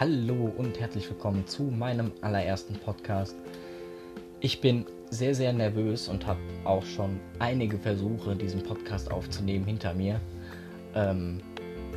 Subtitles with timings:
[0.00, 3.36] Hallo und herzlich willkommen zu meinem allerersten Podcast.
[4.40, 9.92] Ich bin sehr, sehr nervös und habe auch schon einige Versuche, diesen Podcast aufzunehmen hinter
[9.92, 10.18] mir.
[10.94, 11.42] Ähm,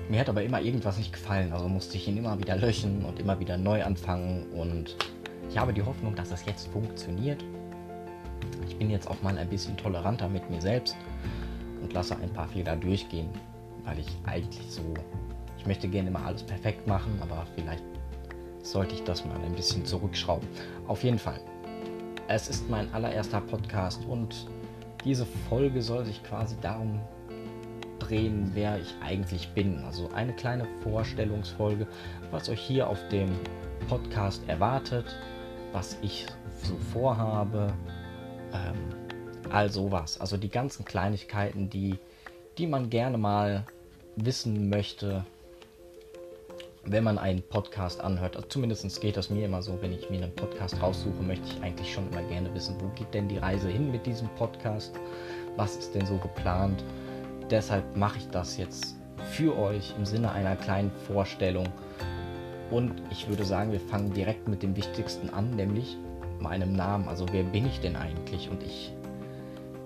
[0.09, 3.21] mir hat aber immer irgendwas nicht gefallen, also musste ich ihn immer wieder löschen und
[3.21, 4.97] immer wieder neu anfangen und
[5.49, 7.41] ich habe die Hoffnung, dass es jetzt funktioniert.
[8.67, 10.97] Ich bin jetzt auch mal ein bisschen toleranter mit mir selbst
[11.81, 13.29] und lasse ein paar Fehler durchgehen,
[13.85, 14.93] weil ich eigentlich so
[15.63, 17.85] ich möchte gerne immer alles perfekt machen, aber vielleicht
[18.63, 20.47] sollte ich das mal ein bisschen zurückschrauben.
[20.87, 21.39] Auf jeden Fall.
[22.27, 24.47] Es ist mein allererster Podcast und
[25.03, 26.99] diese Folge soll sich quasi darum
[27.99, 29.83] drehen, wer ich eigentlich bin.
[29.85, 31.87] Also eine kleine Vorstellungsfolge,
[32.31, 33.29] was euch hier auf dem
[33.87, 35.05] Podcast erwartet,
[35.73, 36.25] was ich
[36.63, 37.73] so vorhabe,
[38.53, 40.19] ähm, all sowas.
[40.19, 41.99] Also die ganzen Kleinigkeiten, die,
[42.57, 43.65] die man gerne mal
[44.15, 45.25] wissen möchte,
[46.85, 50.21] wenn man einen Podcast anhört, also zumindest geht das mir immer so, wenn ich mir
[50.21, 53.69] einen Podcast raussuche, möchte ich eigentlich schon immer gerne wissen, wo geht denn die Reise
[53.69, 54.93] hin mit diesem Podcast?
[55.55, 56.83] Was ist denn so geplant?
[57.49, 58.95] Deshalb mache ich das jetzt
[59.31, 61.67] für euch im Sinne einer kleinen Vorstellung.
[62.69, 65.97] Und ich würde sagen, wir fangen direkt mit dem Wichtigsten an, nämlich
[66.39, 67.07] meinem Namen.
[67.07, 68.49] Also wer bin ich denn eigentlich?
[68.49, 68.91] Und ich,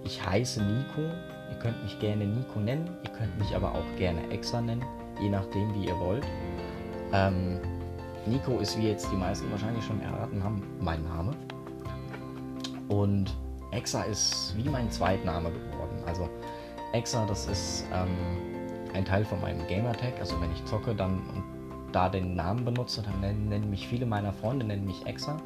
[0.03, 1.01] ich heiße Nico.
[1.01, 2.89] Ihr könnt mich gerne Nico nennen.
[3.03, 4.83] Ihr könnt mich aber auch gerne Exa nennen,
[5.21, 6.25] je nachdem, wie ihr wollt.
[7.13, 7.59] Ähm,
[8.25, 11.31] Nico ist, wie jetzt die meisten wahrscheinlich schon erraten haben, mein Name.
[12.89, 13.33] Und
[13.71, 16.03] Exa ist wie mein Zweitname geworden.
[16.05, 16.29] Also
[16.93, 18.09] Exa, das ist ähm,
[18.93, 20.13] ein Teil von meinem Gamertag.
[20.19, 21.43] Also wenn ich zocke dann und
[21.91, 25.37] da den Namen benutze, dann nennen, nennen mich viele meiner Freunde nennen mich Exa.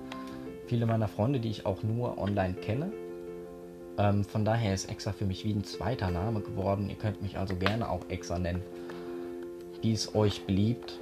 [0.68, 2.92] Viele meiner Freunde, die ich auch nur online kenne.
[3.98, 6.90] Ähm, von daher ist Exa für mich wie ein zweiter Name geworden.
[6.90, 8.64] Ihr könnt mich also gerne auch Exa nennen,
[9.82, 11.00] wie es euch beliebt.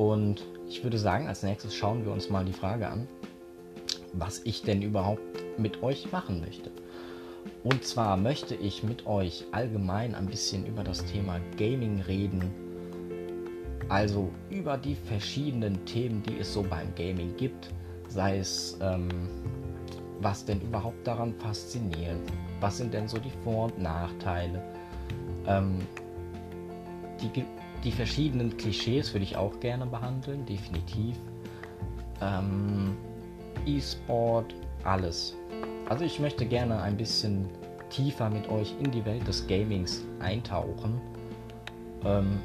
[0.00, 3.06] Und ich würde sagen, als nächstes schauen wir uns mal die Frage an,
[4.14, 5.20] was ich denn überhaupt
[5.58, 6.70] mit euch machen möchte.
[7.64, 12.50] Und zwar möchte ich mit euch allgemein ein bisschen über das Thema Gaming reden.
[13.90, 17.68] Also über die verschiedenen Themen, die es so beim Gaming gibt.
[18.08, 19.10] Sei es, ähm,
[20.22, 22.16] was denn überhaupt daran fasziniert.
[22.60, 24.62] Was sind denn so die Vor- und Nachteile.
[25.46, 25.76] Ähm,
[27.20, 27.44] die
[27.84, 31.16] die verschiedenen Klischees würde ich auch gerne behandeln, definitiv.
[32.20, 32.96] Ähm,
[33.66, 34.54] E-Sport,
[34.84, 35.36] alles.
[35.88, 37.48] Also ich möchte gerne ein bisschen
[37.88, 41.00] tiefer mit euch in die Welt des Gamings eintauchen.
[42.04, 42.38] Ähm,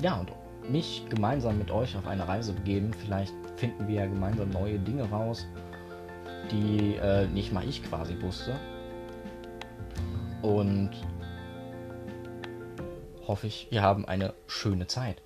[0.00, 0.32] ja, und
[0.70, 2.92] mich gemeinsam mit euch auf eine Reise begeben.
[2.92, 5.46] Vielleicht finden wir ja gemeinsam neue Dinge raus,
[6.50, 8.54] die äh, nicht mal ich quasi wusste.
[10.42, 10.90] Und
[13.26, 15.20] hoffe ich, wir haben eine schöne Zeit.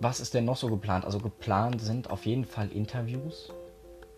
[0.00, 1.04] Was ist denn noch so geplant?
[1.04, 3.52] Also geplant sind auf jeden Fall Interviews.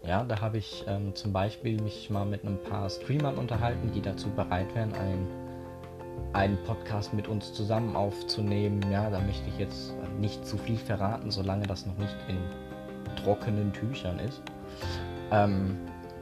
[0.06, 4.02] Ja, da habe ich ähm, zum Beispiel mich mal mit ein paar Streamern unterhalten, die
[4.02, 5.26] dazu bereit wären, einen,
[6.32, 8.80] einen Podcast mit uns zusammen aufzunehmen.
[8.90, 12.38] Ja, da möchte ich jetzt nicht zu viel verraten, solange das noch nicht in
[13.16, 14.42] trockenen Tüchern ist.
[15.30, 15.78] Ähm,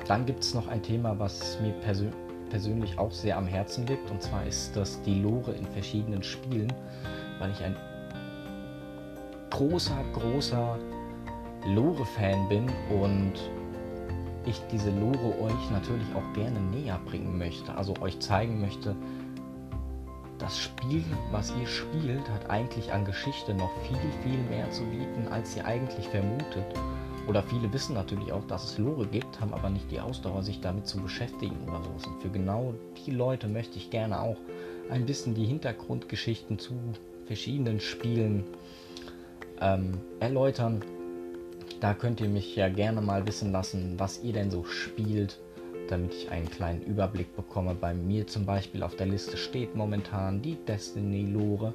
[0.07, 2.15] dann gibt es noch ein Thema, was mir persönlich
[2.53, 4.11] persönlich auch sehr am Herzen liegt.
[4.11, 6.71] Und zwar ist das die Lore in verschiedenen Spielen,
[7.39, 7.75] weil ich ein
[9.49, 10.79] großer, großer
[11.67, 13.33] Lore-Fan bin und
[14.45, 17.75] ich diese Lore euch natürlich auch gerne näher bringen möchte.
[17.75, 18.95] Also euch zeigen möchte,
[20.39, 25.29] das Spiel, was ihr spielt, hat eigentlich an Geschichte noch viel, viel mehr zu bieten,
[25.31, 26.67] als ihr eigentlich vermutet.
[27.29, 30.61] Oder viele wissen natürlich auch, dass es Lore gibt, haben aber nicht die Ausdauer, sich
[30.61, 31.91] damit zu beschäftigen oder so.
[32.11, 32.75] Und für genau
[33.07, 34.37] die Leute möchte ich gerne auch
[34.91, 36.75] ein bisschen die Hintergrundgeschichten zu
[37.27, 38.45] verschiedenen Spielen
[39.61, 40.83] ähm, erläutern.
[41.81, 45.39] Da könnt ihr mich ja gerne mal wissen lassen, was ihr denn so spielt,
[45.89, 47.75] damit ich einen kleinen Überblick bekomme.
[47.75, 51.75] Bei mir zum Beispiel auf der Liste steht momentan die Destiny Lore,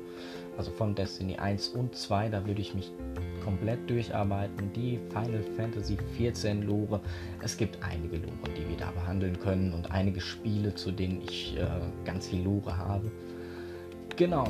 [0.57, 2.29] also von Destiny 1 und 2.
[2.29, 2.91] Da würde ich mich
[3.43, 4.71] komplett durcharbeiten.
[4.73, 6.99] Die Final Fantasy 14 Lore.
[7.41, 11.57] Es gibt einige Lore, die wir da behandeln können und einige Spiele, zu denen ich
[11.57, 11.65] äh,
[12.05, 13.11] ganz viel Lore habe.
[14.15, 14.47] Genau.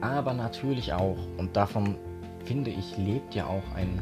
[0.00, 1.96] Aber natürlich auch, und davon
[2.44, 4.00] finde ich, lebt ja auch ein,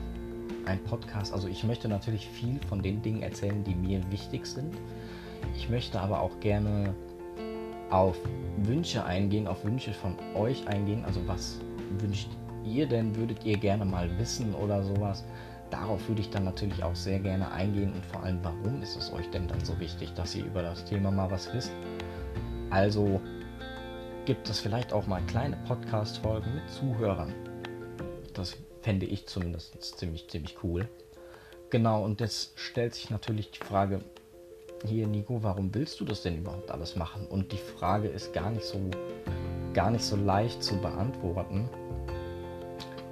[0.66, 1.32] ein Podcast.
[1.32, 4.74] Also ich möchte natürlich viel von den Dingen erzählen, die mir wichtig sind.
[5.56, 6.94] Ich möchte aber auch gerne
[7.90, 8.16] auf
[8.58, 11.04] Wünsche eingehen, auf Wünsche von euch eingehen.
[11.04, 11.60] Also was
[11.98, 12.28] wünscht
[12.64, 15.24] ihr denn, würdet ihr gerne mal wissen oder sowas?
[15.70, 19.12] Darauf würde ich dann natürlich auch sehr gerne eingehen und vor allem, warum ist es
[19.12, 21.72] euch denn dann so wichtig, dass ihr über das Thema mal was wisst?
[22.70, 23.20] Also
[24.26, 27.32] gibt es vielleicht auch mal kleine Podcast-Folgen mit Zuhörern.
[28.34, 30.88] Das fände ich zumindest ziemlich, ziemlich cool.
[31.70, 34.00] Genau, und jetzt stellt sich natürlich die Frage,
[34.84, 37.26] hier Nico, warum willst du das denn überhaupt alles machen?
[37.26, 38.78] Und die Frage ist gar nicht so,
[39.74, 41.68] gar nicht so leicht zu beantworten.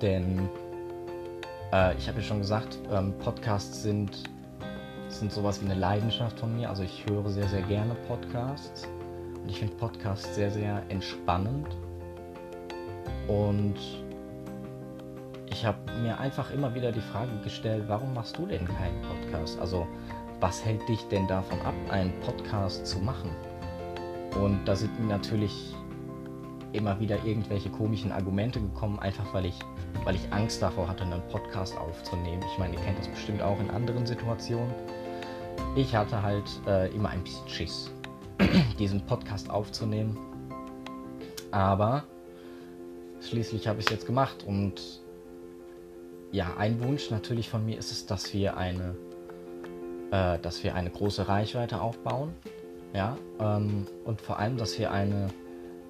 [0.00, 0.48] Denn
[1.72, 4.22] äh, ich habe ja schon gesagt, ähm, Podcasts sind,
[5.08, 6.70] sind sowas wie eine Leidenschaft von mir.
[6.70, 8.86] Also ich höre sehr, sehr gerne Podcasts.
[9.42, 11.66] Und ich finde Podcasts sehr, sehr entspannend.
[13.26, 14.03] Und
[15.54, 19.56] ich habe mir einfach immer wieder die Frage gestellt, warum machst du denn keinen Podcast?
[19.60, 19.86] Also
[20.40, 23.30] was hält dich denn davon ab, einen Podcast zu machen?
[24.42, 25.72] Und da sind mir natürlich
[26.72, 29.54] immer wieder irgendwelche komischen Argumente gekommen, einfach weil ich,
[30.02, 32.42] weil ich Angst davor hatte, einen Podcast aufzunehmen.
[32.50, 34.74] Ich meine, ihr kennt das bestimmt auch in anderen Situationen.
[35.76, 37.92] Ich hatte halt äh, immer ein bisschen Schiss,
[38.80, 40.18] diesen Podcast aufzunehmen.
[41.52, 42.02] Aber
[43.20, 45.03] schließlich habe ich es jetzt gemacht und
[46.34, 48.96] ja, ein Wunsch natürlich von mir ist es, dass wir eine,
[50.10, 52.34] äh, dass wir eine große Reichweite aufbauen.
[52.92, 55.28] Ja, ähm, und vor allem, dass wir eine,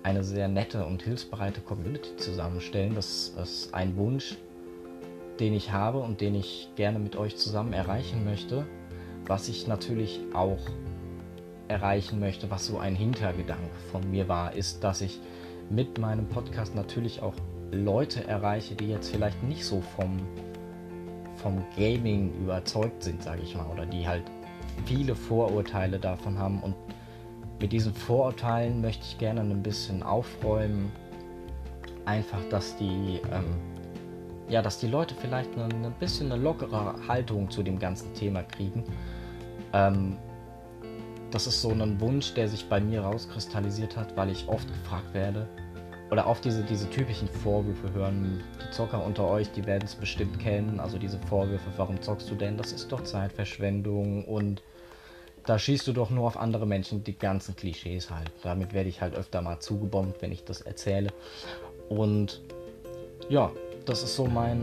[0.02, 2.94] eine sehr nette und hilfsbereite Community zusammenstellen.
[2.94, 4.36] Das ist ein Wunsch,
[5.40, 8.66] den ich habe und den ich gerne mit euch zusammen erreichen möchte.
[9.26, 10.60] Was ich natürlich auch
[11.68, 15.20] erreichen möchte, was so ein Hintergedanke von mir war, ist, dass ich
[15.70, 17.34] mit meinem Podcast natürlich auch
[17.74, 20.18] Leute erreiche, die jetzt vielleicht nicht so vom,
[21.36, 24.24] vom Gaming überzeugt sind, sage ich mal, oder die halt
[24.86, 26.60] viele Vorurteile davon haben.
[26.62, 26.74] Und
[27.60, 30.90] mit diesen Vorurteilen möchte ich gerne ein bisschen aufräumen.
[32.04, 33.56] Einfach, dass die, ähm,
[34.48, 38.84] ja, dass die Leute vielleicht ein, bisschen eine lockere Haltung zu dem ganzen Thema kriegen.
[39.72, 40.16] Ähm,
[41.30, 45.14] das ist so ein Wunsch, der sich bei mir rauskristallisiert hat, weil ich oft gefragt
[45.14, 45.48] werde,
[46.10, 48.42] oder auch diese, diese typischen Vorwürfe hören.
[48.62, 50.80] Die Zocker unter euch, die werden es bestimmt kennen.
[50.80, 52.56] Also diese Vorwürfe, warum zockst du denn?
[52.56, 54.62] Das ist doch Zeitverschwendung und
[55.46, 58.30] da schießt du doch nur auf andere Menschen, die ganzen Klischees halt.
[58.42, 61.10] Damit werde ich halt öfter mal zugebombt, wenn ich das erzähle.
[61.88, 62.40] Und
[63.28, 63.50] ja,
[63.84, 64.62] das ist so mein,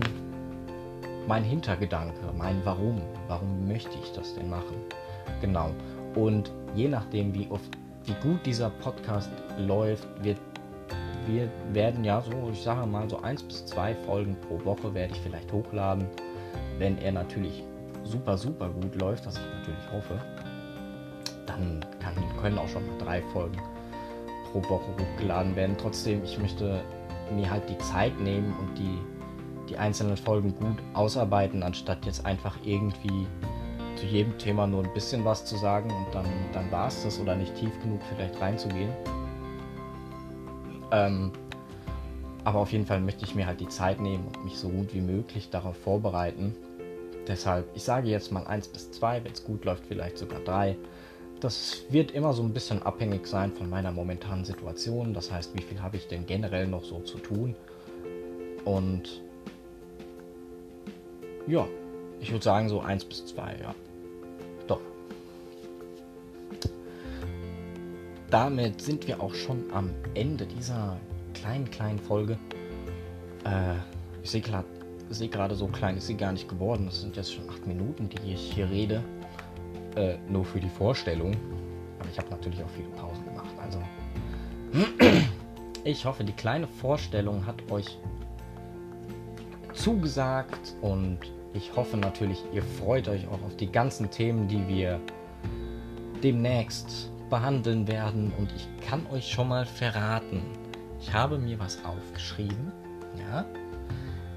[1.27, 3.01] mein Hintergedanke, mein Warum.
[3.27, 4.75] Warum möchte ich das denn machen?
[5.39, 5.71] Genau.
[6.15, 7.69] Und je nachdem, wie, oft,
[8.05, 10.37] wie gut dieser Podcast läuft, wird
[11.27, 15.13] wir werden ja so, ich sage mal, so eins bis zwei Folgen pro Woche werde
[15.13, 16.05] ich vielleicht hochladen.
[16.77, 17.63] Wenn er natürlich
[18.03, 20.19] super, super gut läuft, was ich natürlich hoffe,
[21.45, 23.57] dann kann, können auch schon mal drei Folgen
[24.51, 25.75] pro Woche hochgeladen werden.
[25.77, 26.81] Trotzdem, ich möchte
[27.33, 28.97] mir halt die Zeit nehmen und die,
[29.69, 33.27] die einzelnen Folgen gut ausarbeiten, anstatt jetzt einfach irgendwie
[33.95, 37.19] zu jedem Thema nur ein bisschen was zu sagen und dann, dann war es das
[37.19, 38.89] oder nicht tief genug vielleicht reinzugehen.
[40.91, 41.31] Ähm,
[42.43, 44.93] aber auf jeden Fall möchte ich mir halt die Zeit nehmen und mich so gut
[44.93, 46.55] wie möglich darauf vorbereiten.
[47.27, 50.75] Deshalb, ich sage jetzt mal 1 bis 2, wenn es gut läuft, vielleicht sogar 3.
[51.39, 55.13] Das wird immer so ein bisschen abhängig sein von meiner momentanen Situation.
[55.13, 57.55] Das heißt, wie viel habe ich denn generell noch so zu tun?
[58.65, 59.21] Und
[61.47, 61.67] ja,
[62.19, 63.75] ich würde sagen so 1 bis 2, ja.
[68.31, 70.97] Damit sind wir auch schon am Ende dieser
[71.33, 72.37] kleinen, kleinen Folge.
[73.43, 73.75] Äh,
[74.23, 74.65] ich sehe gerade
[75.09, 76.85] seh so klein ist sie gar nicht geworden.
[76.85, 79.03] Das sind jetzt schon acht Minuten, die ich hier rede.
[79.95, 81.35] Äh, nur für die Vorstellung.
[81.99, 83.49] Aber ich habe natürlich auch viele Pausen gemacht.
[83.61, 83.81] Also
[85.83, 87.99] ich hoffe, die kleine Vorstellung hat euch
[89.73, 91.19] zugesagt und
[91.53, 95.01] ich hoffe natürlich, ihr freut euch auch auf die ganzen Themen, die wir
[96.23, 100.43] demnächst behandeln werden und ich kann euch schon mal verraten,
[100.99, 102.71] ich habe mir was aufgeschrieben,
[103.17, 103.43] ja,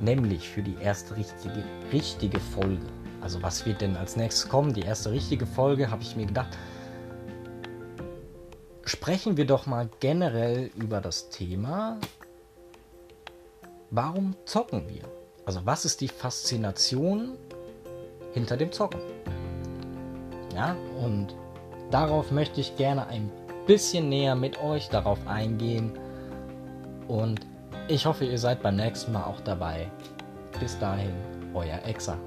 [0.00, 2.86] nämlich für die erste richtige, richtige Folge.
[3.20, 4.72] Also was wird denn als nächstes kommen?
[4.72, 6.56] Die erste richtige Folge habe ich mir gedacht,
[8.84, 11.98] sprechen wir doch mal generell über das Thema,
[13.90, 15.02] warum zocken wir?
[15.44, 17.36] Also was ist die Faszination
[18.32, 19.00] hinter dem Zocken?
[20.54, 21.34] Ja, und
[21.90, 23.30] Darauf möchte ich gerne ein
[23.66, 25.92] bisschen näher mit euch darauf eingehen.
[27.08, 27.40] Und
[27.88, 29.90] ich hoffe, ihr seid beim nächsten Mal auch dabei.
[30.60, 31.12] Bis dahin,
[31.54, 32.18] euer Exa.